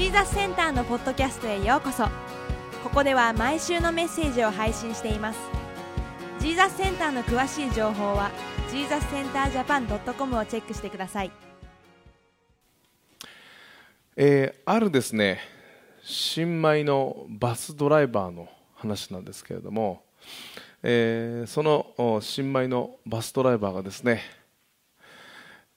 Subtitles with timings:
[0.00, 2.04] ジーザスセンターのポッドキャストへようこそ。
[2.82, 5.38] ここでは毎週のメッセージを配信しています。
[6.38, 8.30] ジーザスセンターの詳しい情報は
[8.70, 11.30] ジーザスセンタージャパン .com をチェックしてください。
[14.16, 15.38] えーあるですね
[16.02, 20.02] 新米のバスドライバーの話なんですけれども、
[20.82, 24.22] えーその新米のバスドライバーがですね、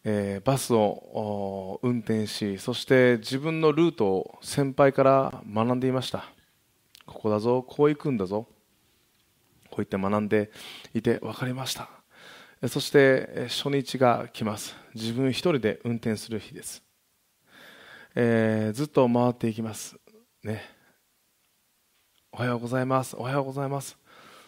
[0.04, 6.26] えーバスを運転しそして自分のルートを先輩から学んでいました。
[7.06, 8.48] ここだぞこう行くんだぞ
[9.70, 10.52] こう言って学んで
[10.94, 11.90] いて分かりました。
[12.68, 14.76] そして初日が来ます。
[14.94, 16.84] 自分一人で運転する日です。
[18.16, 19.96] えーずっと回っていきます。
[20.44, 20.62] ね。
[22.32, 23.16] おはようございます。
[23.16, 23.98] おはようございます。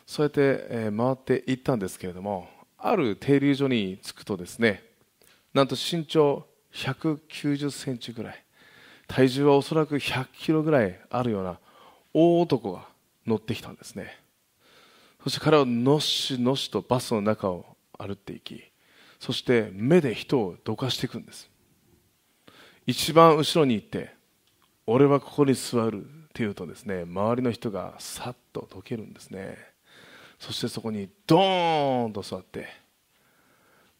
[0.05, 2.47] そうやって、回っていったんですけれども
[2.77, 4.83] ある停留所に着くとですね
[5.55, 8.45] なんと身長190センチぐらい。
[9.08, 11.59] 体重はおそらく100キロぐらいあるような
[12.14, 12.89] 大男が
[13.25, 14.20] 乗ってきたんですね。
[15.23, 17.66] そして彼はのっしのしとバスの中を
[17.97, 18.62] 歩っていき
[19.20, 21.50] そして目で人をどかしていくんです。
[22.86, 24.14] 一番後ろに行って
[24.86, 29.58] 俺はここに座るって言うとですね周りの人がさっとどけるんですね。
[30.38, 32.67] そしてそこにドーンと座って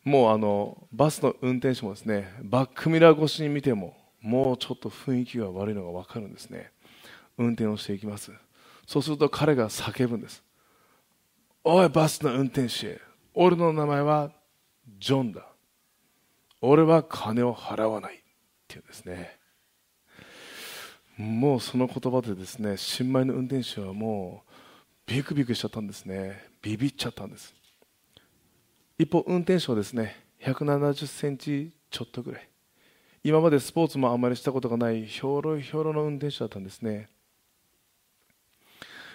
[0.06, 6.72] もうあのバスの運転手もですねバックミラー越しに見てももうちょっと雰囲気が悪いのが分かるんですね。
[7.38, 8.32] 運転をしていきます。
[8.88, 10.44] そうすると彼が叫ぶんです。
[11.64, 13.02] おいバスの運転手。
[13.34, 14.32] 俺の名前は
[15.00, 15.46] ジョンだ。
[16.62, 18.16] 俺は金を払わない。
[18.16, 18.20] っ
[18.68, 19.38] ていうんですね。
[21.18, 24.52] もうその言葉でですね新米の運転手はもう
[25.06, 26.50] ビクビクしちゃったんですね。
[26.62, 27.54] ビビっちゃったんです。
[28.98, 32.50] 一方運転手はですね170センチちょっとぐらい。
[33.24, 37.10] 今までスポーツもあまりしたことがないひょろひょろの運転手だったんですね。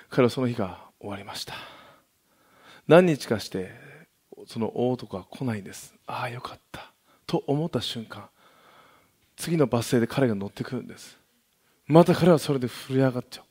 [0.08, 1.54] 彼はその日が終わりました。
[2.88, 3.70] 何日かして
[4.46, 5.94] その大男は来ないんです。
[6.06, 6.92] ああよかった。
[7.26, 8.28] と思った瞬間
[9.36, 11.16] 次のバス停で彼が乗ってくるんです。
[11.86, 13.44] また彼はそれで震え上がっちゃう。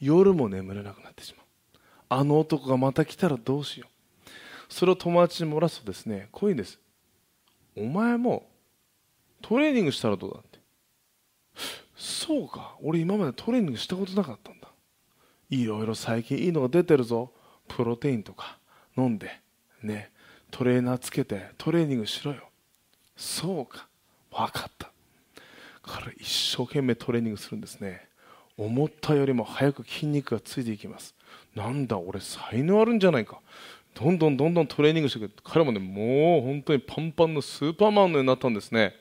[0.00, 1.46] 夜も眠れなくなってしまう。
[2.08, 3.97] あの男がまた来たらどうしよう。
[4.68, 6.78] それを友達に漏らすとですねこういうんです。
[7.76, 8.48] お前も
[9.40, 10.58] トレーニングしたらどうだって。
[11.96, 14.68] そうか俺今までトレーニングしたことなかったんだ。
[15.50, 17.32] いろいろ最近いいのが出てるぞ。
[17.66, 18.58] プロテインとか
[18.96, 19.40] 飲んで
[19.82, 20.10] ね
[20.50, 22.48] トレーナーつけてトレーニングしろよ。
[23.16, 23.88] そうか
[24.30, 24.90] 分かった。
[25.82, 28.06] 彼一生懸命トレーニングするんですね。
[28.56, 31.14] 思ったよりも早く筋肉がついていきます。
[31.54, 33.40] なんだ俺才能あるんじゃないか。
[33.98, 38.94] どんどんどんどんトレーニングしてくる彼もねもう本当にパンパンのスーパーマンのようになったんですね。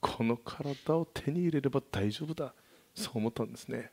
[0.00, 2.54] この体を手に入れれば大丈夫だ。
[2.94, 3.90] そう思ったんですね。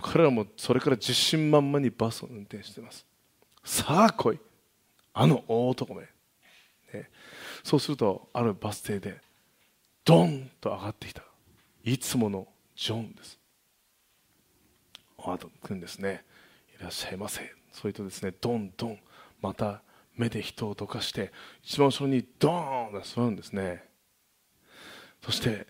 [0.00, 3.04] 彼らもそれから自信満々にバスを運転しています。
[3.64, 4.38] さあ来い。
[5.12, 6.02] あの大男め、
[6.94, 7.10] ね、
[7.64, 9.20] そうするとあるバス停で
[10.04, 11.24] ドンと上がってきた。
[11.82, 12.46] いつもの
[12.76, 13.40] ジョンです。
[15.18, 16.24] あとくんですね。
[16.78, 17.59] いらっしゃいませ。
[17.72, 18.98] そう言うとですねドンドン
[19.40, 19.82] また
[20.16, 21.32] 目で人をどかして
[21.62, 23.84] 一番後ろにドーンと座るんですね。
[25.22, 25.66] そして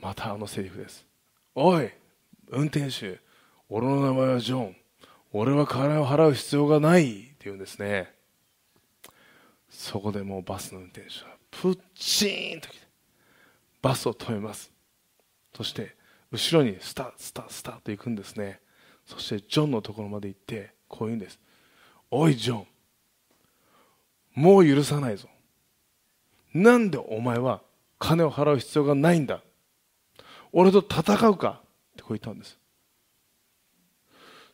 [0.00, 1.06] またあのセリフです。
[1.54, 1.90] おい
[2.48, 3.20] 運転手
[3.68, 4.76] 俺の名前はジョン。
[5.32, 7.22] 俺は金を払う必要がない。
[7.22, 8.12] って言うんですね。
[9.70, 12.86] そこでもうバスの運転手はプッチーンと来て
[13.80, 14.70] バスを止めます。
[15.56, 15.96] そして
[16.30, 18.60] 後ろにスタスタスタと行くんですね。
[19.06, 21.40] そしてジョンのところまで行ってこう言うんです。
[22.10, 22.66] おいジョン。
[24.34, 25.28] もう許さないぞ。
[26.52, 27.62] なんでお前は
[27.98, 29.40] 金を払う必要がないんだ。
[30.52, 31.60] 俺と戦うか。
[31.62, 32.58] ってこう言ったんです。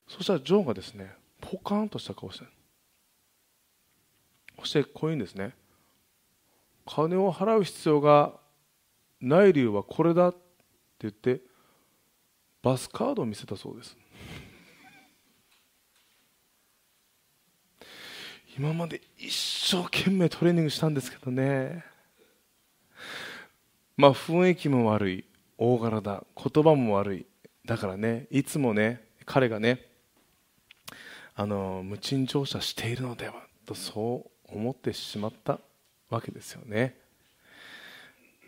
[0.06, 2.46] そしたらジョンがですねポカーンとした顔して
[4.58, 5.54] そしてこう言うんですね。
[6.86, 8.32] 金を払う必要が
[9.20, 10.28] ない理由はこれだ。
[10.28, 10.38] って
[11.00, 11.40] 言って
[12.62, 13.96] バスカードを見せたそうです。
[18.58, 21.84] 今まで一生懸命トレーニングしたんですけどね。
[23.96, 25.24] まあ雰囲気も悪い。
[25.58, 26.24] 大柄だ。
[26.36, 27.26] 言葉も悪い。
[27.64, 29.86] だからねいつもね彼がね
[31.36, 33.34] あの無賃乗車しているのでは
[33.64, 35.60] とそう思ってしまった
[36.10, 36.96] わけですよね。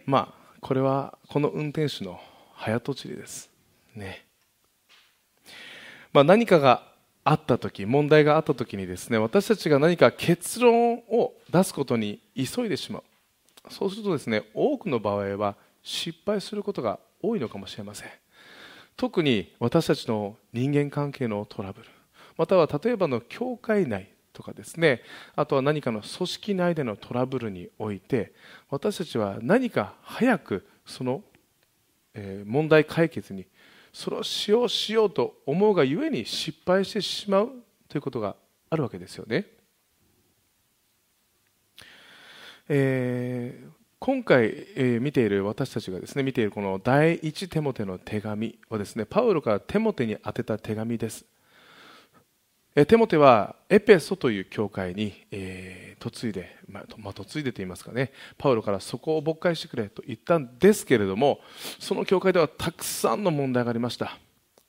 [0.06, 2.20] まあこれはこの運転手の
[2.54, 3.48] 早とちりです。
[3.94, 4.26] ね。
[6.12, 6.89] まあ何かが
[7.24, 13.02] あった時問題があった時にですね私たちが何か結論を出すことに急いでしまう。
[13.68, 18.08] そうするとですね多くの場合は失敗することが多いのかもしれません。
[18.96, 21.88] 特に私たちの人間関係のトラブル。
[22.36, 25.02] または例えばの教会内とかですね
[25.36, 28.32] あとは何かの組織内でのトラブルにおいて
[28.70, 31.22] 私たちは何か早くその
[32.46, 33.46] 問題解決に
[33.92, 37.50] それをしようしようと思うがゆえに失敗してしまう
[37.88, 38.36] ということが
[38.70, 39.46] あるわけですよね。
[42.68, 44.46] えー、今回、
[44.76, 51.24] えー、見ている私たちがですね見ているこの第一テモテの手紙はですねパウロからテモテに宛てた手紙です。
[52.74, 58.12] テモテはエペソという教会に、えー、嫁いで、まあ、まあ、嫁いでと言いますかね。
[58.38, 61.40] パウロからそこを勃開してくれと言ったんですけれども
[61.80, 64.18] その教会ではたくさんの問題がありました。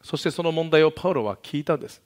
[0.04, 2.02] そしてその問題をパウロは聞いたんです。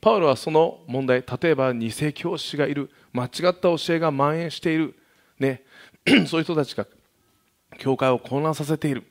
[0.00, 2.90] パウロはその問題例えば偽教師がいる。
[3.12, 4.94] 間違った教えが蔓延している、
[5.38, 5.64] ね、
[6.28, 6.86] そういう人たちが
[7.78, 9.04] 教会を混乱させている。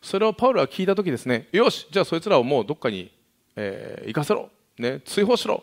[0.00, 1.48] それをパウロは聞いた時ですね。
[1.52, 3.12] よしじゃあそいつらをもうどっかに、
[3.56, 4.48] えー、行かせろ。
[4.80, 5.62] ね、追放しろ。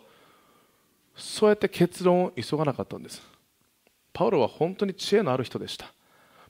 [1.16, 3.22] そうやって結論を急がなかったんです。
[4.14, 5.92] パウロは本当に知恵のある人でした。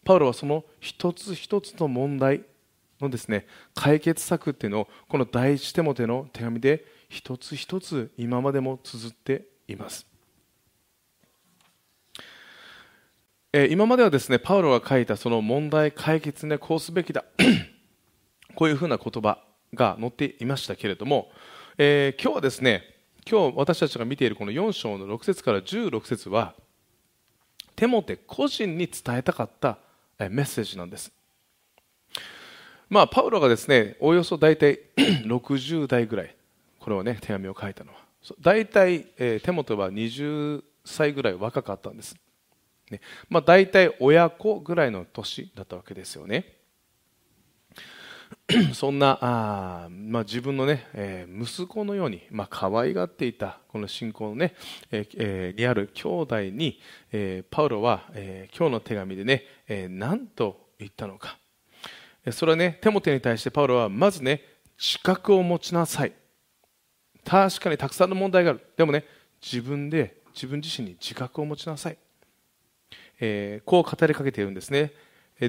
[0.04, 2.44] パウロはその一つ一つの問題
[3.02, 10.08] のですね解決策っていうのをこの第一手モての手紙で一つ一つ今までも綴っています。
[13.54, 17.24] え今まではですねパウロが書いたその問題解決ねこうすべきだ。
[18.56, 19.44] こういうふうな言葉
[19.74, 21.32] が載っていましたけれども
[21.80, 22.82] えー、今日はですね
[23.30, 26.56] 今日私たちが見ているこの4章の6節から16節は
[27.76, 29.78] テモテ個人に伝えたかった
[30.18, 31.12] メッセージなんです、
[32.90, 34.80] まあ、パウロがですねおよそ大体
[35.28, 36.36] 60代ぐらい
[36.80, 38.00] これをね手紙を書いたのは。
[38.42, 42.16] 大体、えー、テモテは20歳ぐらい若かったんです、
[42.90, 43.00] ね。
[43.30, 46.57] まあ、大体親子ぐらいの年だったわけですよね。
[48.74, 54.56] そんなあ、まあ、自分のね、えー、息子のように、まあ可愛がっていたこの信仰のね、
[54.90, 56.80] えーえー、にある兄弟に、
[57.12, 61.38] えー、パウロは、えー、今日の手紙でね、えー、何と言ったのか。
[62.32, 64.42] それはねテモテに対してパウロはまずね
[64.78, 66.14] 自覚を持ちなさい。
[67.26, 68.62] 確かにたくさんの問題がある。
[68.78, 69.04] でもね
[69.42, 71.98] 自分で自分自身に自覚を持ちなさい、
[73.20, 74.94] えー、こう語りかけているんですね。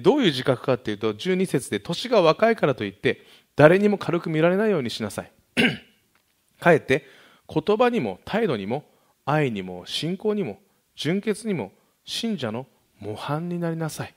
[0.02, 3.22] どういう自覚かというと12節で年が若いからといって
[3.56, 5.32] 誰にも軽く見られないようにしなさい。
[6.60, 7.06] かえって
[7.48, 8.84] 言葉にも態度にも
[9.24, 10.58] 愛にも信仰にも
[10.94, 11.72] 純潔にも
[12.04, 12.66] 信者の
[12.98, 14.14] 模範になりなさい、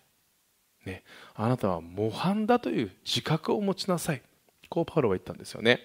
[0.86, 1.04] ね、
[1.36, 4.22] あなたは模範だという自覚を持ちなさい。
[4.70, 5.80] こうパウロは言ったんですよね。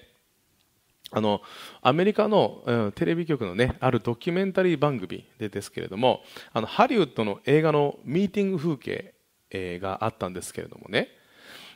[1.13, 1.41] あの
[1.83, 6.23] アメリカの、うん、テレビ局の、ね、あるドキュメンタリー番組でですけれども
[6.53, 9.15] あのハリウッドの映画のミーティング風景え
[9.53, 11.09] があったんですけれどもね。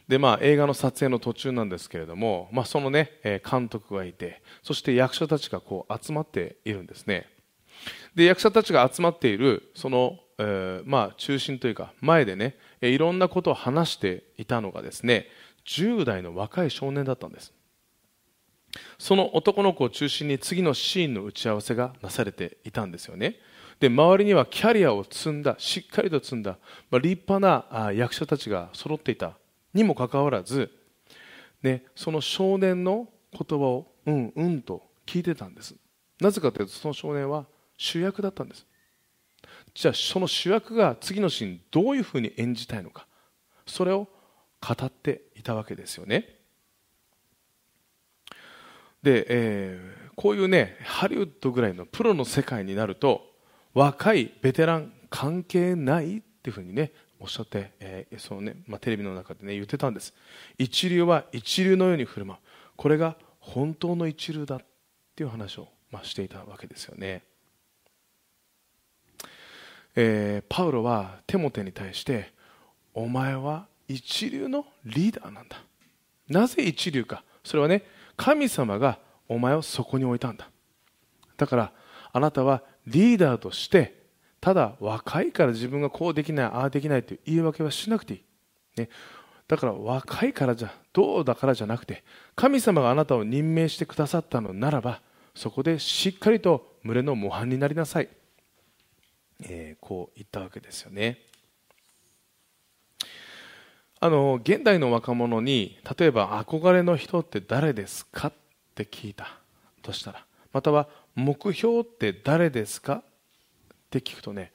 [0.08, 7.28] で、まあ、映画の撮影の途中なんですけれども、まあ、その、ね、監督がいてそして役者たちがこう集まっているんですね。
[8.14, 15.28] で役者たちが集まっているその、えー、まあ、中心というか前でねいろんなことを話していたのがですね
[15.66, 17.52] 10代の若い少年だったんです。
[18.98, 23.36] その男の子を中心に次のシーンの打ち合わせがなされていたんですよね。
[23.80, 26.58] で周りにはキャリアを積んだしっかりと積んだ、
[26.90, 29.38] まあ、立派な役者たちが揃っていた。
[29.72, 30.70] にもかかわらず、
[31.62, 35.74] ね、その少年の言葉をうんうんと聞いてたんです。
[36.20, 38.66] なぜかというとその少年は主役だったんです。
[39.72, 43.06] じゃあその主役が次のシーンどういうふうに演じたいのか。
[43.66, 44.08] それを
[44.60, 46.36] 語っていたわけですよね。
[49.02, 53.29] で、えー、こういうねハリウッドぐらいのプロの世界になると
[53.74, 60.14] 若いベテラン関係ないっていうふうにねおっしゃって、えーそのねまあ、テレビの中でね言ってたんです。
[60.58, 62.40] 一流は一流のように振る舞う。
[62.76, 64.58] これが本当の一流だっ
[65.14, 67.22] ていう話を、まあ、していたわけですよね、
[69.96, 72.32] えー、パウロはテモテに対して
[72.94, 75.62] お前は一流のリーダーなんだ。
[76.28, 77.24] なぜ一流か。
[77.44, 77.84] それはね
[78.16, 78.98] 神様が
[79.28, 80.48] お前をそこに置いたんだ。
[81.36, 81.72] だから
[82.12, 84.00] あなたはリーダーとして
[84.40, 88.22] ただ若いから自分がこうできないああできないという言い訳はしなくていい、
[88.76, 88.88] ね、
[89.48, 92.02] だから若いからじゃどうだからじゃなくて
[92.34, 95.00] 神様があなたを任命してくださったのならば
[95.34, 98.08] そこでしっかりと群れの模範になりなさい、
[99.44, 101.18] えー、こう言ったわけですよね。
[104.02, 108.28] あの現代の若者に例えば憧れの人って誰ですか？
[108.28, 108.32] っ
[108.74, 109.38] て聞いた
[109.82, 112.96] としたらまたは目標って誰ですか？
[112.96, 113.02] っ
[113.90, 114.52] て聞くとね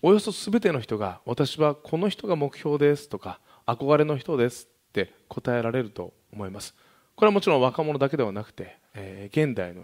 [0.00, 6.74] およそ全ての人が私はこの人が目標ですとか憧れの人ですって答えられると思います。
[7.16, 9.82] これはもちろん若者だけではなくて、えー、現代の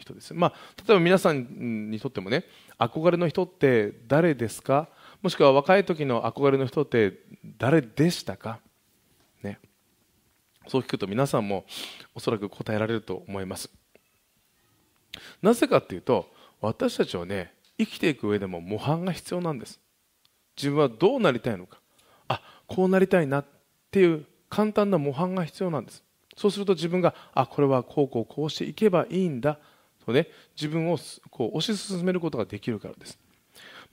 [0.00, 0.52] 人です、まあ、
[0.86, 2.44] 例えば皆さんにとってもね
[2.78, 4.90] 憧れの人って誰ですか？
[5.22, 7.14] もしくは若い時の憧れの人って
[7.56, 8.60] 誰でしたか、
[9.42, 9.58] ね、
[10.68, 11.64] そう聞くと皆さんも
[12.14, 13.70] おそらく答えられると思います。
[15.42, 19.80] なぜかというと私たちはね生きていく上でも模範が必要なんです。
[20.56, 21.78] 自分はどうなりたいのか。
[22.28, 23.44] あこうなりたいなっ
[23.90, 26.02] ていう簡単な模範が必要なんです。
[26.36, 29.58] そうすると自分があこれはこうこうこうしていけばいいんだ。
[30.04, 30.98] とね自分を
[31.30, 33.18] こう推し進めることができるからです。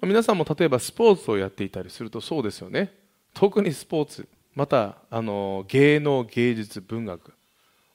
[0.02, 2.94] 皆さんも例えばスポーツをやっていたりするとそうですよね。
[3.34, 7.34] 特にスポーツまたあの芸能芸術文学。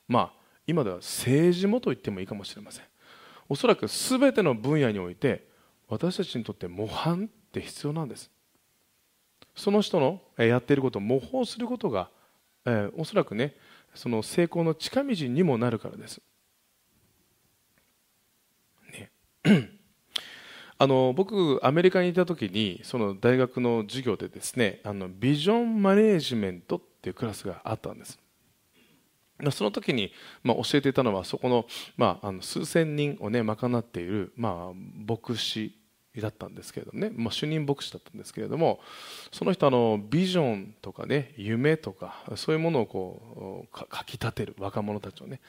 [0.09, 0.33] まあ
[0.67, 2.85] 今では政治もと言ってもいいかもしれません。
[3.49, 5.47] おそらく全ての分野において
[5.89, 8.31] 私たちにとって模範って必要なんです。
[9.55, 12.11] その人のやっていることを模倣することが、
[12.67, 13.55] え、おそらくね
[13.95, 16.21] その成功の近道にもなるからです、
[18.93, 19.11] ね、
[20.77, 28.19] あの僕アメリカにいた時にその大学の授業でですねあのビジョンマネージメントっていうクラスがあったんです。
[29.51, 30.13] その時に、
[30.43, 31.67] まあ、教えていたのはそこの,、
[31.97, 35.75] まあ、あの数千人を、ね、賄っている、まあ、牧師
[36.21, 38.81] だったんですけれどもね、まあ、主任牧師だったんですけれども
[39.33, 45.41] その人あのビジョンとかね夢とかそういうものをこうかき立てる若者たちをね、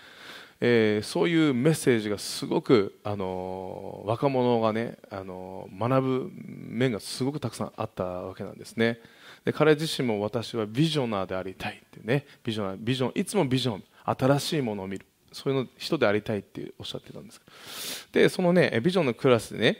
[0.59, 8.99] えー、そういうメッセージがすごくあの若者がねあの学ぶ面がすごくたくさんあったわけなんですね。
[9.47, 12.25] で彼自身も私はビジョナーでありたいってね。
[12.43, 15.05] ビジョナービジョンいつもビジョン新しいものを見る。
[15.31, 19.77] そういう人でありたいっておっしゃってたんですでそのねビジョンのクラスでね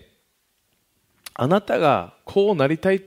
[1.34, 3.02] あなたがこうなりたいっ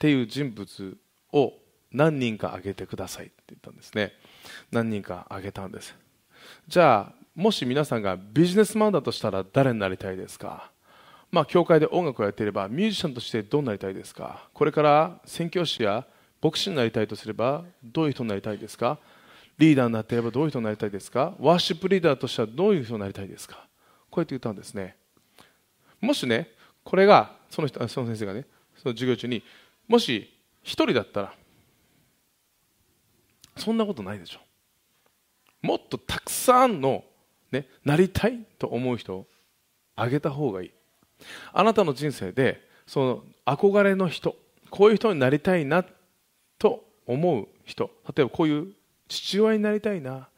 [0.00, 0.96] ていう人物
[1.32, 1.52] を
[1.92, 4.12] 何人か挙げてくださいって言ったんですね。
[4.72, 5.94] 何人か挙げたんです。
[6.66, 10.72] じゃあもし皆さんがビジネスマンだとしたら誰になりたいですか？
[11.30, 14.48] まあ教会で音楽をやっていればミュージシャンとしてどうなりたいですか？
[14.52, 16.04] これから宣教師や
[16.42, 18.98] 牧師になりたいとすればどういう人になりたいですか？
[19.58, 21.34] リーダーになっていればどういう人になりたいですか？
[21.38, 23.66] ワーシップリーダーとしてはどういう人になりたいですか？
[24.10, 24.96] こうやって言ったんですね。
[26.00, 26.48] もしね
[26.82, 28.46] これがその人その先生がね
[28.76, 29.42] その授業中に
[29.86, 30.32] もし
[30.62, 31.34] 一人だったら
[33.56, 34.40] そんなことないでしょ。
[35.62, 37.04] もっとたくさんの、
[37.52, 39.26] ね、なりたいと思う人を
[39.94, 40.72] あげた方がいい。
[41.52, 44.36] あなたの人生でその憧れの人
[44.70, 45.84] こういう人になりたいな
[46.58, 48.68] と思う人例えばこういう
[49.08, 50.28] 父親になりたいな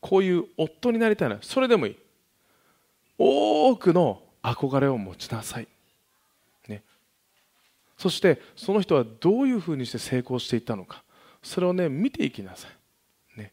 [0.00, 1.96] こういう夫になりたいなそれでもいい。
[3.18, 5.68] 多くの憧れを持ちなさい。
[8.02, 11.04] そしてその人はどういうふうにして成功していったのか
[11.40, 12.66] それをね見ていきなさ
[13.36, 13.52] い、ね、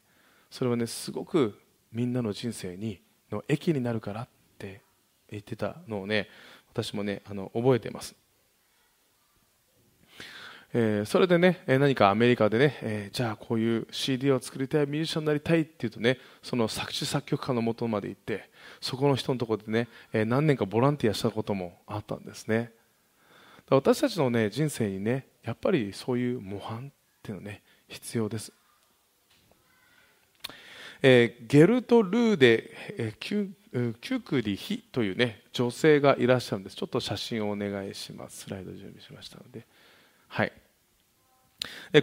[0.49, 1.59] それはねすごく
[1.91, 2.99] みんなの人生に
[3.31, 4.27] の益になるからっ
[4.57, 4.81] て
[5.29, 6.29] 言ってたのをね
[6.71, 8.15] 私もねあの覚えてます。
[10.71, 22.71] えー、それでね何かアメリカでね、えー、じゃあこういう CD を作りたいミュージシャンになりたいっていうとねその作詞作曲家のもとまで行ってそこの人のところでね、えー、何年かボランティアしたこともあったんですね。
[23.71, 28.51] 私たちの、ね、人生にねやっぱりそういう模範っていうのね必要です、
[31.01, 36.75] えー、ゲルトルーデ、えー、キュキュクリヒという、ね、女性がいらっしゃるんです。
[36.75, 38.45] ちょっと写真をお願いします。
[38.45, 39.65] スライド準備しましたので、
[40.27, 40.51] はい、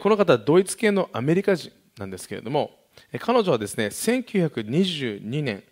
[0.01, 2.71] この方ドイツ系のアメリカ人なんですけれども
[3.21, 5.65] 彼女はですね1922年、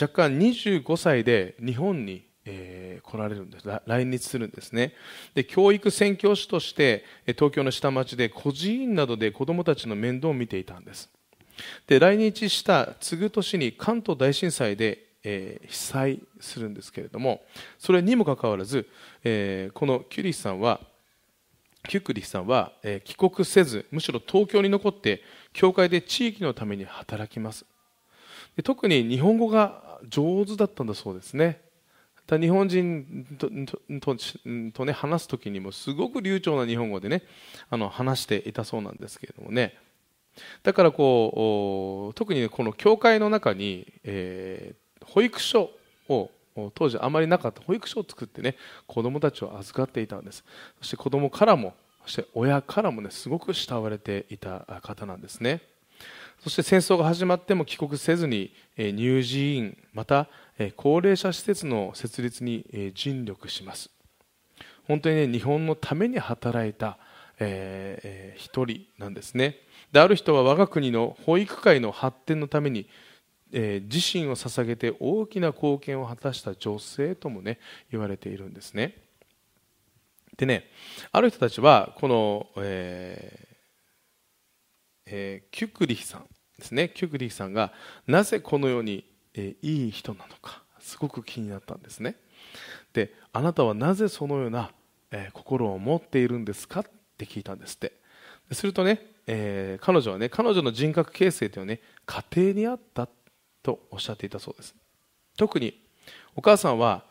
[0.00, 3.68] 若干25歳で日本にえ、来られるんです。
[3.86, 4.94] 来日するんですね。
[5.34, 11.10] で教育宣教師として東京の下町で孤児院などで子どもたちの面倒を見ていたんです。
[11.86, 17.42] で来日した次ぐ年に関東大震災で、え、被災するんですけれども
[17.78, 18.88] それにもかかわらず、
[19.24, 20.80] え、このキュリスさんは
[21.88, 25.22] キュクリスさんは、え、帰国せずむしろ東京に残って
[25.52, 27.64] 教会で地域のために働きます。
[28.56, 31.60] で特に日本語が上手だったんだそうですね。
[32.30, 33.48] 日本人と
[34.00, 34.16] と
[34.74, 37.22] とね、話す時にもすごく流暢な日本語でね
[37.70, 39.74] あの話していたそうなんですけれどもね。
[40.62, 44.76] だからこう特にこの教会の中に、えー、
[45.14, 45.70] 保育所
[46.08, 46.30] を
[46.74, 50.44] 当時あまりなかった保育所を作ってね子供たちを預かっていたんです。
[50.80, 51.74] そして子供からも
[52.04, 55.60] そして親からもねすごく慕われていた方なんですね。
[56.40, 60.28] そして戦争が始まっても帰国せずに乳児院また
[60.76, 63.90] 高齢者施設の設立に尽力します。
[64.86, 66.98] 本当にね日本のために働いた、
[67.38, 69.56] えー、一人なんですね。
[69.92, 72.88] である人は我が国の保育界の発展のために、
[73.52, 77.58] え、自身を捧げて大きな貢献を果たした女性ともね
[77.90, 78.96] 言われているんですね。
[80.36, 80.70] でね
[81.10, 83.48] ある人たちはこの、えー
[85.06, 86.26] えー、キュクリヒさん
[86.58, 86.90] ですね。
[86.94, 87.72] キュクリヒさんが
[88.06, 92.16] なぜこのように、えー、いい人なのかすごく気になったんですね。
[92.92, 94.70] であなたはなぜそのような、
[95.10, 96.80] えー、心を持っているんですか？
[96.80, 96.84] っ
[97.16, 97.92] て聞いたんですって。
[98.52, 103.17] するとね、え、彼女はね彼女の人格形成というのはね家庭にあったって
[103.68, 104.74] とおっしゃっていたそうです。
[105.36, 105.78] 特に
[106.34, 107.04] お母さんは、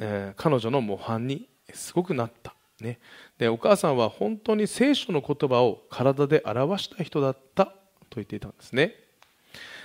[0.00, 2.98] えー、彼女の模範にすごくなった、ね、
[3.38, 7.72] でお母さんは本当に聖書の言葉を体で表した人だったと
[8.16, 8.94] 言っていたんですね。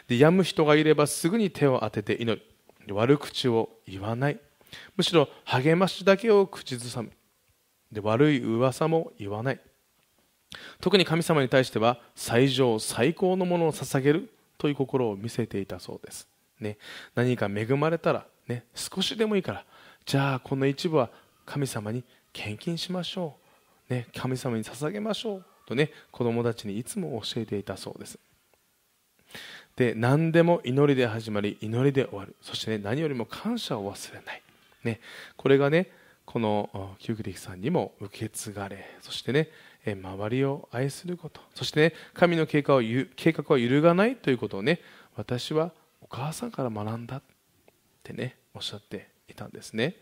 [0.08, 2.42] で病む人がいればすぐに手を当てて祈る。
[2.94, 4.40] 悪口を言わない。
[4.98, 7.12] むしろ励ましだけを口ずさむ。
[7.92, 9.60] で悪い噂も言わない。
[10.82, 14.30] 特に神様に対しては最上最高のものを捧げる。
[14.62, 16.28] という心を見せていたそうです、
[16.60, 16.78] ね、
[17.16, 19.66] 何か恵まれたら、ね、少しでもいいから
[20.06, 21.10] じゃあこの一部は
[21.48, 23.38] 神様に献金しましょ
[23.90, 25.46] う、ね、神様に捧げましょう。
[25.66, 28.20] とね子供たちにいつも教えていたそうです。
[29.76, 32.36] で何でも祈りで始まり祈りで終わる。
[32.44, 34.44] そして、ね、何よりも感謝を忘れない、
[34.84, 35.00] ね、
[35.38, 35.90] これがね
[36.26, 39.50] このキュークリキさんにも受け継がれそしてね
[39.86, 41.42] 周りを愛すること。
[41.56, 44.80] そして、ね、神の計画を計画は揺るがないということをね
[45.16, 45.72] 私は
[46.02, 47.22] お母さんから学んだっ
[48.04, 49.96] てねおっしゃっていたんですね。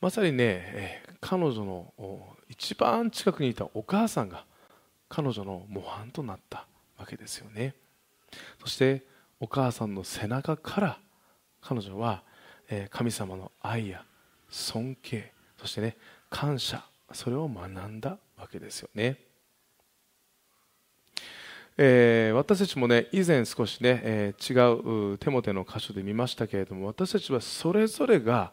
[0.00, 4.44] まさにね彼女の一番近くにいたお母さんが
[5.08, 6.66] 彼女の模範となった
[6.98, 7.74] わけですよね。
[8.60, 9.06] そして
[9.40, 10.98] お母さんの背中から
[11.62, 12.22] 彼女は
[12.90, 14.04] 神様の愛や
[14.50, 15.96] 尊敬そしてね
[16.34, 19.18] 感謝それを学んだわけですよね、
[21.78, 28.50] えー、私たちもね以前少しね、えー、違うテモテの箇所で見ましたけれども私たちはそれぞれが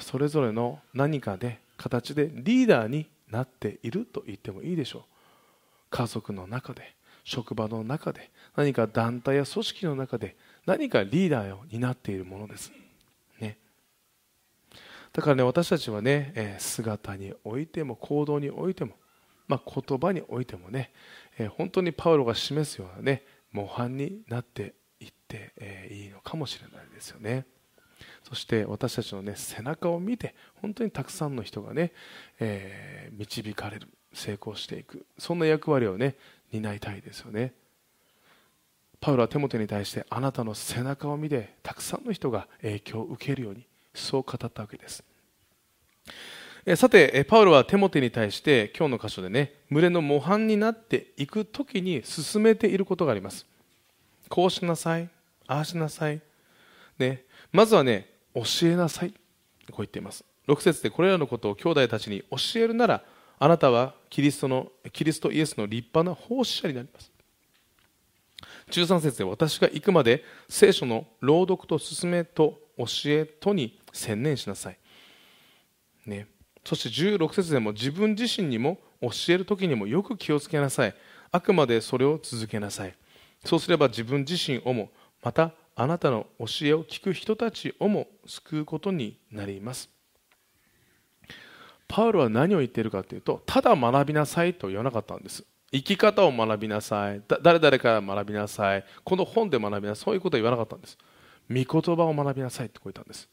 [0.00, 5.02] それぞれの何かで形でリーダーになっていると言ってもいいでしょう。
[5.90, 12.72] 家族の中で職場の中で何か団体や組織の中で何かリーダーを担っているものです。
[15.16, 18.92] だからね私たちはね、え姿においても行動においても、
[19.48, 20.92] まあ、言葉においてもね、
[21.38, 27.46] え本当にパウロが示すようなね模範になっていって、えいいのかもしれないですよね。
[28.24, 31.92] そして私たちのね背中を見て本当にたくさんの人がね、
[32.38, 36.16] えー、導かれる成功していくそんな役割をね
[36.52, 37.54] 担いたいですよね。
[39.00, 43.66] パウロはテモテに対してあなたの背中を見てたくさんの人が影響を受けるように
[44.00, 45.04] そう語ったわけです。
[46.74, 53.46] さてパウロはテモテに対して今日の箇所でね群れの模範になっていく時に進めていることがあります。
[54.28, 55.08] こうしなさい
[55.46, 56.20] ああしなさい、
[56.98, 59.16] ね、まずはね教えなさいこ
[59.68, 60.24] う言っています。
[60.48, 63.02] 6節でこれらのことを兄弟たちに教えるなら
[63.38, 67.12] あなたはキリストのキリストイエスの立派な奉仕者になります。
[68.70, 74.78] 13節で私が行くまで聖書の朗読と進めと教えとに専念しなさい、
[76.06, 76.28] ね、
[76.64, 80.94] そして16節でも自分自身にも教える時にもよく気をつけなさい。
[81.30, 82.94] あくまでそれを続けなさい。
[83.44, 84.90] そうすれば自分自身をも
[85.22, 89.90] またあなたの教えを聞く人たちをも救うことになります。
[91.86, 95.44] パウロは何を言っているかというとただ学びなさいと言わなかったんです。
[95.72, 97.22] 生き方を学びなさい。
[97.42, 98.84] 誰々から学びなさい。
[99.04, 100.04] この本で学びなさい。
[100.04, 100.96] そういうことは言わなかったんです。
[101.48, 103.28] 御言葉を学びなさいってこう言ったんです。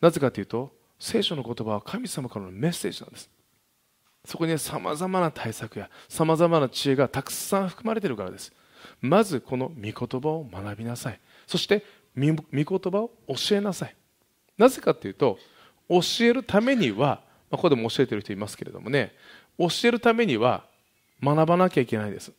[0.00, 3.30] なぜかというと聖書の言葉は神様からのメッセージなんです。
[4.24, 8.52] そこにさまざまな対策やさまざまな知恵がたくさん含まれているからです。
[9.00, 11.20] まずこの御言葉を学びなさい。
[11.46, 11.84] そして
[12.16, 13.94] 御言葉を教えなさい。
[14.56, 15.38] なぜかというと
[15.88, 19.14] 教えるためには、まあ、ここでも教えている人いますけれどもね
[19.56, 20.64] 教えるためには
[21.22, 22.32] 学ばなきゃいけないです。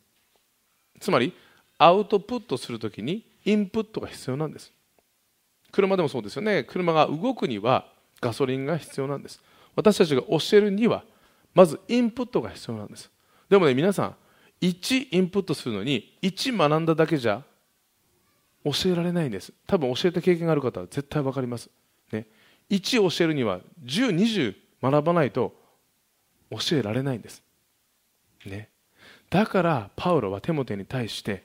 [1.00, 1.34] つまり
[1.78, 4.72] アウトプットするときにインプットが必要なんです。
[5.72, 6.64] 車でもそうですよね。
[6.64, 7.86] 車が動くには
[8.20, 9.40] ガソリンが必要なんです。
[9.76, 11.04] 私たちが教えるには
[11.54, 13.10] まずインプットが必要なんです。
[13.48, 14.16] でもね皆さん
[14.60, 17.42] 1インプットするのに1学んだだけじゃ
[18.64, 19.52] 教えられないんです。
[19.66, 21.70] 多分教えた経験がある方は絶対分かります、
[22.12, 22.26] ね、
[22.68, 25.54] 1教えるには1020学ばないと
[26.50, 27.42] 教えられないんです、
[28.44, 28.68] ね、
[29.30, 31.44] だからパウロはテモテに対して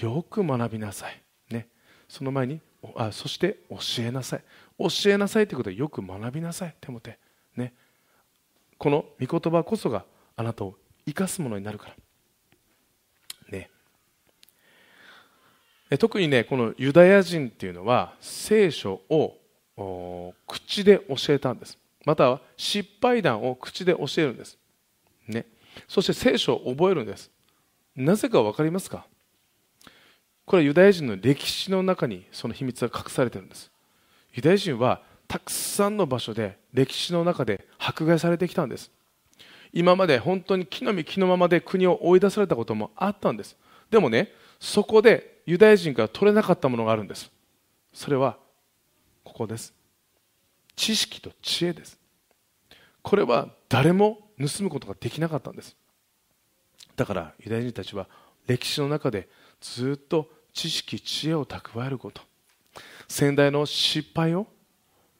[0.00, 1.68] よく学びなさい、ね、
[2.08, 2.60] その前に
[2.96, 4.42] あそして教えなさい。
[4.78, 6.74] 教えなさいということはよく学びなさい。
[6.80, 7.18] テモテ、
[7.56, 7.74] ね、
[8.78, 10.04] この御言葉こそが
[10.36, 10.74] あなたを
[11.06, 11.96] 生かすものになるから。
[13.50, 13.70] ね。
[15.98, 19.36] 特にねこのユダヤ人っていうのは聖書を
[20.46, 21.78] 口で教えたんです。
[22.04, 24.58] または失敗談を口で教えるんです。
[25.28, 25.46] ね。
[25.86, 27.30] そして聖書を覚えるんです。
[27.94, 29.06] なぜか分かりますか？
[30.52, 33.70] これはユダヤ人の歴史の中にその秘密が隠されているんです。
[34.34, 38.90] ユダヤ人はたくさんの場所で歴史の中で迫害されてきたんです。
[39.72, 43.56] 今まで本当に木の実木のままで国を追い出されたこともあったんです。
[43.90, 47.32] でもねそこでユダヤ人から取れなかったものがあるんです。
[47.94, 48.36] それは
[49.24, 49.72] ここです。
[50.76, 51.98] 知識と知恵です。
[53.00, 55.74] これは誰も盗むことができなかったんです。
[56.94, 58.06] だからユダヤ人たちは
[58.46, 62.22] 歴史の中でずっと知識知恵を蓄えること。
[63.08, 64.46] 先代の失敗を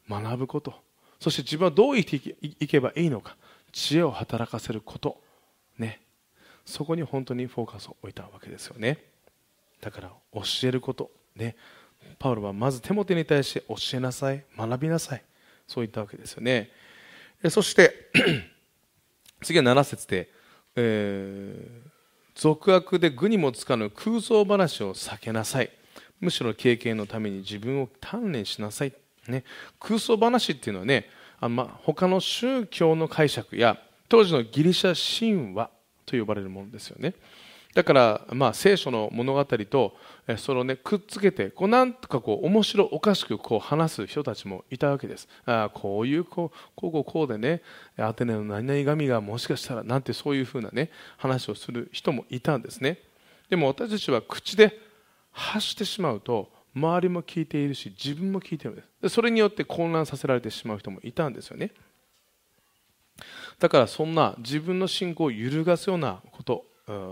[0.09, 0.73] 学ぶこと。
[1.19, 3.37] そして自分はどう生きていけばいいのか。
[3.71, 5.21] 知恵を働かせること。
[5.77, 6.01] ね。
[6.65, 9.03] そこに本当にフォーカスを置いたわけですよね。
[9.81, 11.11] だから教えること。
[11.35, 11.55] ね。
[12.19, 14.43] パウロはまず手元に対して教えなさい。
[14.57, 15.23] 学びなさい。
[15.67, 16.69] そういったわけですよね。
[17.49, 18.09] そして
[19.43, 20.29] 次は7節で、
[20.75, 21.92] えー、
[22.35, 25.69] 俗悪で愚にもつかぬ空想話を避けなさい。
[26.23, 28.93] むしろ経験のために自分を鍛錬しなさい、
[29.27, 29.43] ね、
[29.79, 35.69] 空想話っていうのはねあま他の宗教の解釈や当時のギリシャ神話
[36.05, 37.13] と呼ばれるものですよね。
[37.73, 39.95] だから、まあ、聖書の物語と
[40.37, 45.27] それを、ね、くっつけてこうなんとかこう面白おかしくこう話す人たちもいたわけです。
[45.45, 47.61] あこういうこうこうこうこうでね
[47.97, 52.99] アテネの何々神がもしかしたらなんてそういうふうな、ね、話をする人もいたんですね。
[53.49, 54.79] でも私たちは口で
[55.31, 59.09] 発してしまうと周りも聞いているし自分も聞いているんです。
[59.09, 61.71] それによって混乱させられてしまう人もいたんですよね。
[63.59, 66.65] だからそんな自分の信仰を揺るがすようなこと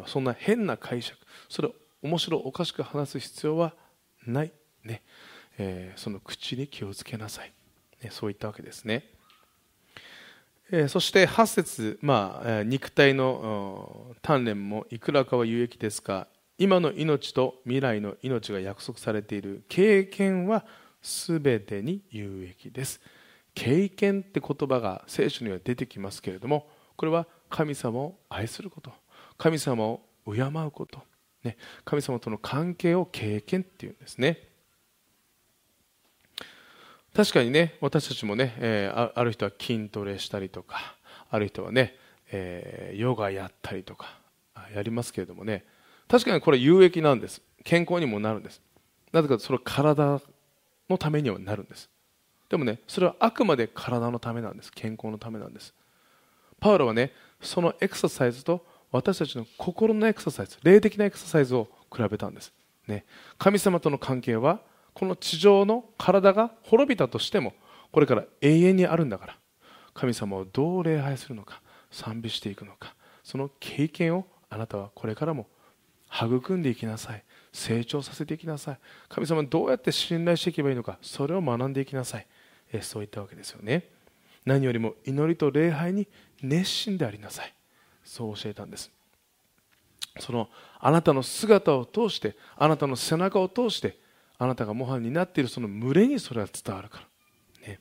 [0.06, 1.18] そんな変な解釈
[1.50, 3.74] それを面白おかしく話す必要は
[4.26, 4.52] ない
[4.84, 5.02] ね、
[5.58, 7.54] えー、その口に気をつけなさい、
[8.04, 9.06] ね、そういったわけですね、
[10.72, 20.66] えー、そして8節、まあ、肉体の鍛錬もいくらかは有益ですか今の命と未来の命が約束されている経験は
[21.02, 23.02] 全てに有益です。
[23.56, 28.92] 経験って言葉が聖書には出てきますけれどもこれは神様を愛すること。
[29.42, 31.02] 神様を敬うこと、
[31.44, 34.38] ね、神様との関係を経験っていうんですね。
[37.12, 40.96] 確かにね私たちもね、えー、ある人は筋トレしたりとか
[41.32, 41.96] ある人はね、
[42.32, 44.20] えー、ヨガやったりとか
[44.76, 45.66] やりますけれどもね。
[46.08, 47.42] 確かにこれ有益なんです。
[47.64, 48.62] 健康にもなるんです。
[49.12, 50.22] なぜかそれは体
[50.88, 51.90] のためにはなるんです。
[52.48, 54.72] でもねそれはあくまで体のためなんです。
[54.72, 55.74] 健康のためなんです。
[56.60, 62.54] パウロはねそのエクササイズと私たちの心のエクササイズ霊的なエクササイズを比べたんです、
[62.88, 63.06] ね、
[63.38, 64.60] 神様との関係は
[64.94, 67.54] この地上の体が滅びたとしても
[67.92, 69.38] これから永遠にあるんだから。
[69.94, 75.48] 神様をどう礼拝するのか賛美していくのかその経験をあなたはこれからも
[76.14, 77.24] 育んでいきなさい。
[77.54, 78.80] 成長させていきなさい。
[79.08, 82.28] 神様どうやって信頼していけばいいのかそれを学んでいきなさい。
[82.74, 83.90] えそういったわけですよね。
[84.46, 86.08] 何よりも祈りと礼拝に
[86.42, 87.54] 熱心でありなさい。
[88.12, 88.92] そう教えたんです。
[90.20, 90.50] その
[90.82, 93.98] あなたの姿を通してあなたの背中を通して
[94.38, 97.06] あなたが模範になっているその群れにそれは伝わるか
[97.64, 97.80] ら、ね。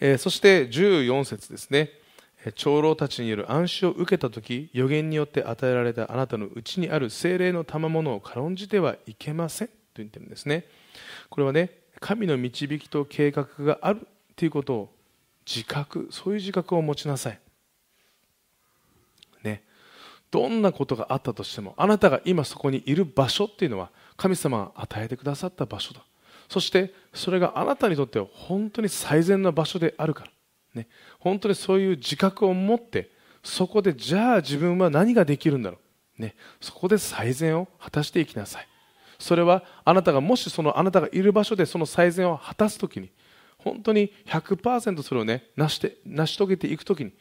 [0.00, 1.92] えー、そして14節ですね。
[2.56, 9.68] 長老たちによる暗視を受けた時予言によって与えられたあなたのうちにある精霊の賜物を軽んじてはいけません。
[9.68, 10.66] と言ってるんですね。
[11.30, 14.94] これはね神の導きと計画があるということを
[15.46, 17.38] 自覚そういう自覚を持ちなさい。
[20.34, 26.04] どんなことがあったとしてもあなたが今そこにいる場所っていうのは神様が与えてくださった場所だ。
[26.48, 30.30] そしてそれがあなたにとっては本当に最善な場所であるから。
[30.74, 30.88] ね、
[31.20, 33.12] 本当にそういう自覚を持って
[33.44, 35.78] そこでじゃあ自分は何ができるんだろ
[36.18, 38.66] う、ね、そこで最善を果たしていきなさい。
[39.20, 43.12] それはあなたがもしそのあなたがいる場所でその最善を果たす時に
[43.56, 47.12] 本当に100%それをね成して成し遂げていく時に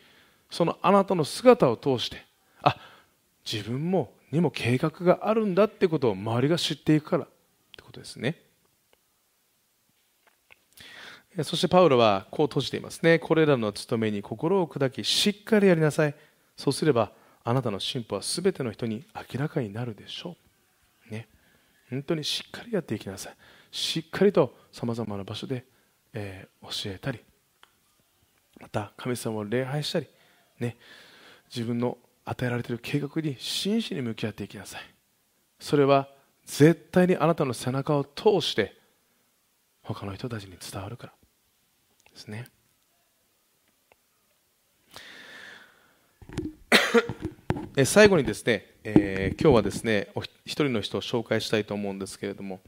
[0.49, 2.33] そのあなたの姿を通して
[3.51, 7.27] 自分もにも計画があるんだってことを周りが知っていくからっ
[7.77, 8.43] てことですね
[11.41, 13.17] そしてパウロはこう閉じていますね。
[13.17, 16.13] これらの務めに心を砕き、しっかりやりなさい。
[16.56, 17.12] そうすれば、
[17.43, 20.38] あなたの進歩はすべての人に明らかになるでしょ
[21.10, 21.12] う。
[21.12, 21.27] ね。
[21.89, 23.36] 本当にしっかりやっていきなさい。
[23.71, 25.65] しっかりとさまざまな場所で、
[26.13, 27.19] えー、教えたり、
[28.62, 30.08] また神様を礼拝したり、
[30.60, 30.77] ね
[31.53, 34.81] 自分の与えられている計画に真摯に向き合っていきなさい。
[35.59, 36.09] それは
[36.45, 38.75] 絶対にあなたの背中を通して
[39.81, 41.13] 他の人たちに伝わるから。
[42.12, 42.47] ですね。
[47.86, 52.62] 最後にですね、えー、今日はですねお一人の人を紹介したいと思うんですけれども、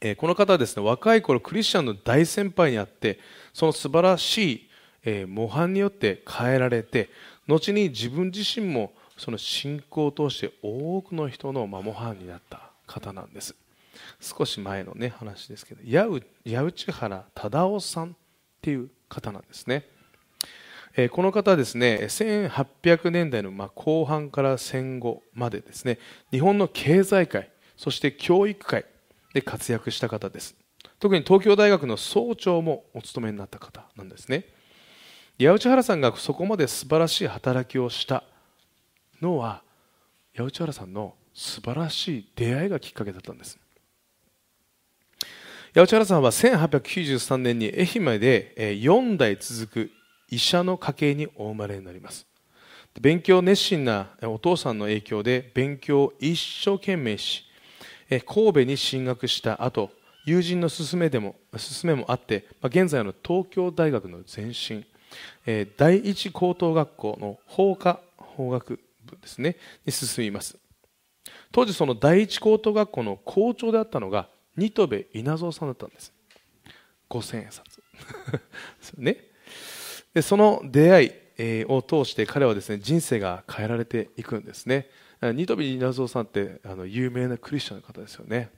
[0.00, 3.18] えー、この方はですね若い頃クリスチャンの大先輩にあって
[3.52, 4.70] その素晴らしい、
[5.04, 7.10] えー、模範によって変えられて
[7.46, 13.54] 後に自分自身もその信仰を通して多くの人の模範になった方なんです。
[14.20, 16.06] 少し前のね話ですけど矢
[16.62, 18.12] 内原忠夫さんっ
[18.60, 19.84] ていう方なんですね。
[20.96, 25.98] えこの方はですね1800年代のま後半から戦後までですね
[26.30, 28.84] 日本の経済界そして教育界
[29.32, 30.54] で活躍した方です。
[30.98, 34.44] 特に東京大学の総長もお務めになった方なんですね。
[35.46, 38.22] 八内原さんがそこまで素晴らしい働きをした
[39.20, 39.62] のは
[40.36, 43.58] 八内原さんの素晴らしい出会いがきっかけだったんです。
[45.74, 49.90] 八内原さんは1893年に愛媛で4代続く
[50.30, 52.26] 医者の家系にお生まれになります。
[53.00, 57.44] 勉強熱心なお父さんの影響で勉強を一生懸命し
[58.26, 59.90] 神戸に進学した後
[60.26, 64.84] 友人の勧めでも勧めもあって現在の東京大学の前身。
[65.46, 70.58] え第一高等学校の法科法学部ですねに進みます。
[71.50, 76.12] 当時その第一高等学校の校長であったのが新渡戸稲造さんだったんです。
[77.08, 77.64] 五千円札。
[78.96, 79.18] ね。
[80.14, 84.88] でその出会いを通して彼はですね人生が変えられていくんですね。
[85.20, 88.50] ニトビ稲造さんってあの有名なクリスチャンの方ですよね。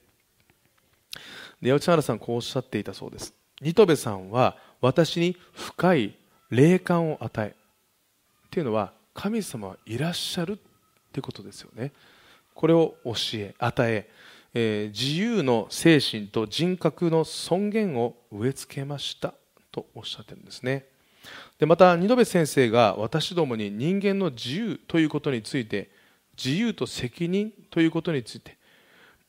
[1.61, 3.33] で八内原さんこうおっしゃっていたそうです。
[3.61, 6.15] ニトベさんは私に深い
[6.49, 7.53] 霊感を与えっ
[8.49, 10.57] ていうのは神様はいらっしゃるっ
[11.11, 11.91] てことですよね。
[12.53, 14.09] これを教え与え
[14.57, 19.33] えー、自由の精神と人格の尊厳を植え付けました
[19.71, 20.85] とおっしゃってるんですね。
[21.59, 25.89] でまた二戸先生が私どもに人間の自由ということについて
[26.37, 28.57] 自由と責任ということについて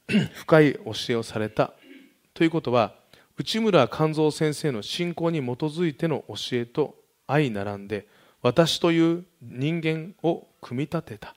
[0.35, 1.73] 深い教えをされた
[2.35, 2.95] ということは
[3.37, 6.95] 内村勘三先生の信仰に基づいての教えと
[7.27, 8.07] 相並んで
[8.43, 11.35] 私という人間を組み立てた。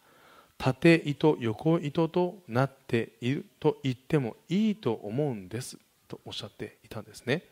[0.57, 5.77] 縦糸横糸となっていると言ってもいいと思うんです。
[6.07, 7.43] とおっしゃっていたんですね。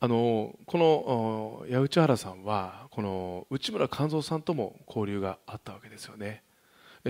[0.00, 6.42] あのこの八内原さんはこの内村勘三さんとも交流があったわけですよね。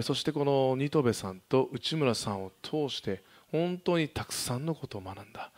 [0.02, 5.50] そしてこの新戸部さんと内村さんを通して本当にたくさんのことを学んだ。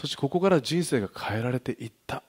[0.00, 2.22] そしてここから人生が変えられていった。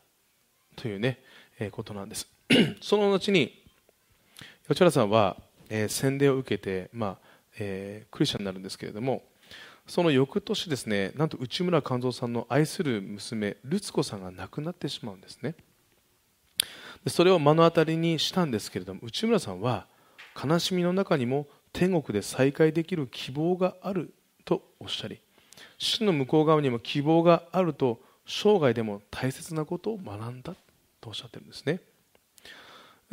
[0.80, 1.20] というね、
[1.60, 2.28] えー、ことなんです。
[2.82, 3.62] その後に
[4.68, 5.36] 八内原さんは、
[5.70, 7.18] えー、洗礼を受けて、まあ
[7.60, 9.24] えー、クリスチャンになるんですけれども
[9.88, 15.56] その翌年ですねなんと内村勘三さんの愛する娘ルツ子さんが亡くなってしまうんですね。
[17.04, 19.88] でそれを目の当たりにしたんですけれども内村さんは
[20.42, 24.14] 悲しみの中にも天国で再会できる希望がある
[24.46, 25.20] とおっしゃり
[25.78, 30.56] 死の向こう側にも希望があると生涯でも大切なことを学んだ。
[31.02, 31.80] とおっしゃってるんですね。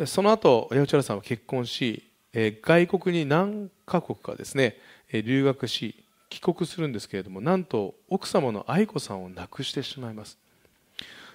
[0.06, 4.76] その後八内原さんは結婚し外国に何カ国かですね
[5.10, 10.38] 留学し帰国するんですけれどもなんと奥様の愛子さんを亡くしてしまいます。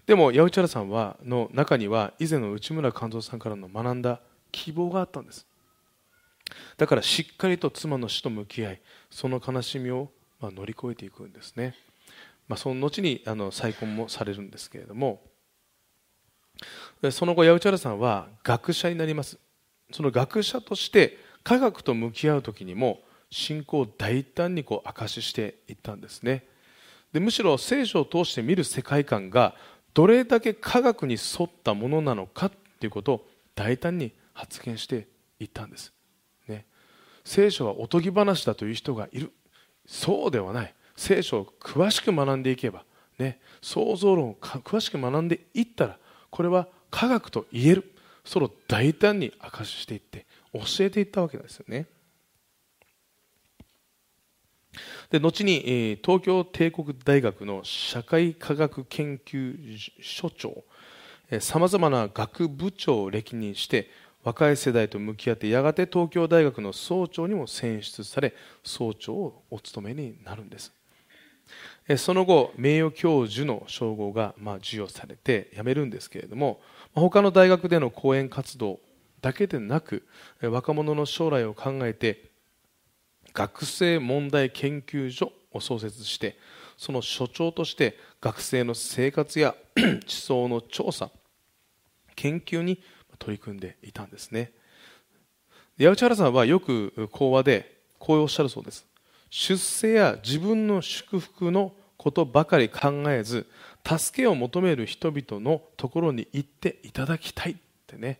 [0.06, 4.20] でも八内原さんはの中には以前の内村勘三さんからの学んだ
[4.52, 5.46] 希望があったんです。
[6.78, 10.10] だからしっかりと妻の死と向き合いその悲しみを
[10.40, 11.76] ま乗り越えていくんですね、
[12.48, 15.22] まあ、その後にあの再婚もされるんですけれども
[17.12, 19.38] その後八内原さんは学者になります。
[19.92, 26.46] その学者として科学と向き合う時にも信仰を大胆にこう証ししていったんですね。
[27.14, 29.56] でむしろ聖書を通して見る世界観が
[29.94, 35.08] どれだけ科学に沿ったものなのかということを大胆に発言して
[35.40, 35.92] いったんです、
[36.48, 36.66] ね、
[37.26, 39.32] 聖書はおとぎ話だという人がいる。
[39.86, 40.74] そうではない。
[40.96, 42.86] 聖書を詳しく学んでいけば、
[43.18, 45.98] ね、創造論を詳しく学んでいったら
[46.32, 47.94] これは科学と言える
[48.26, 51.86] それを大胆に証ししていって教えていったわけですよね。
[55.10, 60.64] で後に東京帝国大学の社会科学研究所長
[61.42, 63.90] さまざまな学部長を歴任して
[64.24, 70.72] 若い世代と向き合ってやがて東京大学の総長にも選出され総長をお務めになるんです
[71.98, 76.62] その後名誉教授の称号がま授与されて辞めるんですけれども
[76.94, 78.80] 他の大学での講演活動
[79.22, 80.08] だけでなく
[80.42, 82.32] 若者の将来を考えて
[83.34, 86.38] 学生問題研究所を創設して
[86.78, 91.12] その所長として学生の生活や 思想の調査
[92.16, 92.82] 研究に
[93.20, 94.52] 取り組んでいたんですね。
[95.80, 98.86] 八内原さんはよく講話でこうおっしゃるそうです。
[99.30, 103.46] 出世や自分の祝福のことばかり考えず
[103.88, 108.20] 助けを求める人々のところに行っていただきたいってね、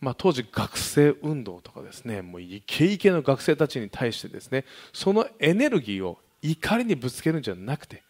[0.00, 8.02] まあ、当時学生運動とかですねもうイケイケの学生たちに対してですねそのエネルギーを怒りにぶつけるんじゃなくて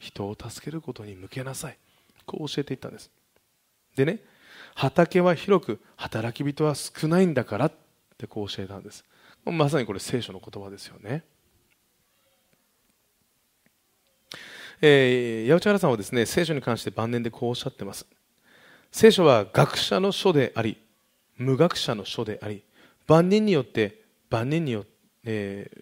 [0.00, 1.78] 人を助けることに向けなさい。
[2.26, 3.08] こう教えていったんです。
[3.94, 4.18] でね
[4.74, 7.72] 畑は広く働き人は少ないんだからっ
[8.18, 9.04] てこう教えたんです。
[9.44, 11.22] まさにこれ聖書の言葉ですよね。
[14.82, 18.06] えー、八内原さんはですね聖書に関して晩年でこうおっしゃってます。
[18.90, 20.76] 聖書は学者の書であり
[21.36, 22.62] 無学者の書であり
[23.06, 24.90] 万人によって万人によって、
[25.24, 25.78] えー、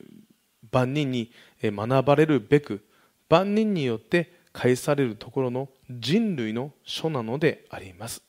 [0.73, 1.31] 万人に
[1.63, 2.85] 学ばれるべく
[3.29, 8.23] 万人によって返されるところの人類の書なのであります。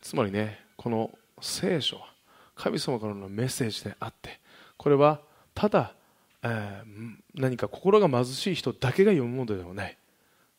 [0.00, 2.12] つまりねこの聖書は
[2.56, 4.40] 神様からのメッセージであって
[4.76, 5.20] これは
[5.54, 5.94] ただ
[6.44, 9.96] えー、何か心が貧しい人だけが読むものではない。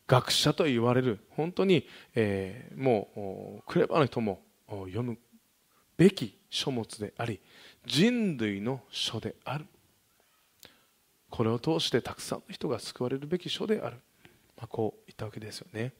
[0.08, 1.20] 学者と言われる。
[1.30, 5.18] 本当に、えー、もうクレバーな人も読む
[5.96, 7.40] べき書物であり
[7.86, 9.66] 人類の書である。
[11.30, 13.98] これを通してたくさんの人が救われるべき書である、
[14.58, 15.94] まあ、こう言ったわけですよね。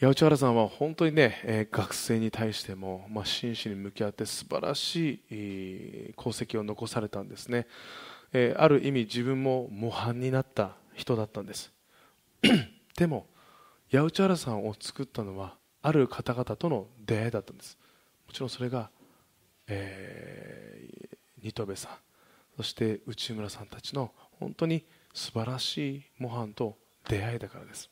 [0.00, 7.66] 八内原さんは本当にね、え、学生に対しても、まあ、真摯に向き合って素晴らしい、功績を残されたんですね、
[8.32, 11.70] え、ある意味自分も模範になった人だったんです。
[12.96, 13.26] でも
[13.92, 17.76] 八内原さんを作ったのはある方々との出会いだったんです。
[18.26, 18.88] もちろんそれが、
[19.66, 21.92] えー、新渡戸さん
[22.56, 27.90] そして内村さんたちの本当に素晴らしい模範と出会いだからです。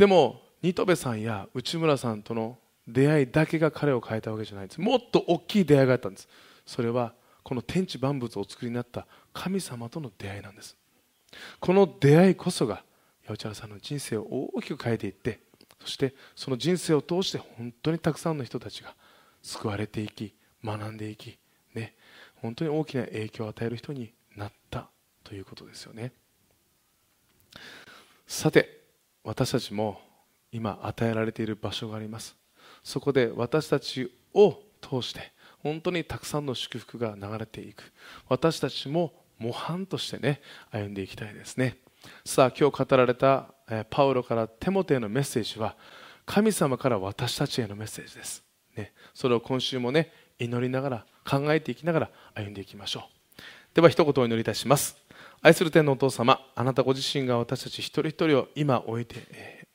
[0.00, 2.56] でも新渡戸さんや内村さんとの
[2.88, 4.80] 出会いだけが彼を変えたわけじゃないんです。
[4.80, 6.26] もっと大きい出会いがあったんです。
[6.64, 10.74] それはこの天地万物をお作りになった神様との出会いなんです。
[11.60, 12.82] この出会いこそが
[13.26, 14.22] 八百原さんの人生を
[14.54, 15.40] 大きく変えていって
[15.82, 18.94] そしてその人生を通して本当にたくさんの人たちが
[19.42, 20.32] 救われていき
[20.64, 21.36] 学んでいき、
[21.74, 21.94] ね、
[22.36, 24.88] 本当に大きな影響を与える人になった
[25.24, 26.14] ということですよね。
[28.26, 28.79] さて
[29.24, 30.00] 私たちも
[30.52, 32.36] 今与えられている場所があります。
[32.82, 37.92] そこで私たちを通して本当にたくさんの祝福が流れていく。
[38.28, 41.76] 私たちも模範としてね歩んでいきたいですね。
[42.24, 43.52] さあ今日語られた
[43.90, 45.76] パウロからテモテへのメッセージは
[46.24, 48.42] 神様から私たちへのメッセージです、
[48.76, 53.42] ね、それを今週もね祈りながら考えていきながら歩んでいきましょう。
[53.74, 54.96] では一言お祈りいたします。
[55.42, 59.16] 愛する天のお父様あなたご自身が私たち一人一人を今置いて、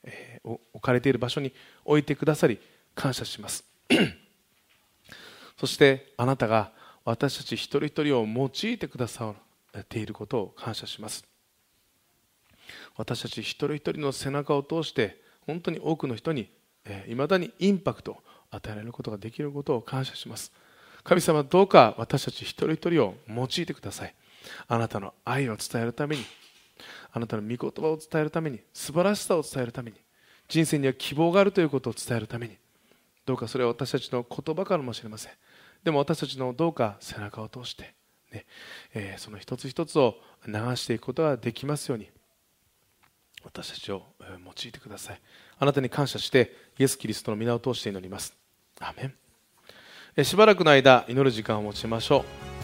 [0.04, 1.52] えー、置かれている場所に
[1.84, 2.60] 置いてくださり
[2.94, 3.64] 感謝します。
[5.58, 6.70] そしてあなたが
[7.04, 9.34] 私たち一人一人を用いてくださ
[9.76, 11.24] っていることを感謝します。
[12.96, 16.50] 私たち一人一人の背中を通して本当に多くの人にいま、
[16.84, 18.16] えー、だにインパクトを
[18.50, 20.52] 与えられることができることを感謝します。
[21.02, 24.14] 神様どうか私たち一人一人を用いてください。
[24.68, 26.24] あなたの愛を伝えるために
[27.12, 29.96] あなたの御言葉を伝えるために素晴らしさを伝えるために
[30.48, 32.56] 人生には希望があるということを伝えるために
[33.24, 35.32] どうかそれは私たちの言葉かもしれません。
[35.82, 37.94] でも私たちのどうか背中を通して、
[38.32, 38.44] ね
[38.94, 42.08] えー、その一つ一つを流していくことができますように
[43.44, 45.20] 私たちを用いてください。
[45.58, 48.34] あなたに感謝してイエス・キリストの皆を通して祈ります。
[48.80, 49.12] アメ
[50.16, 50.24] ン。
[50.24, 52.55] しばらくの間祈る時間を持ちましょう。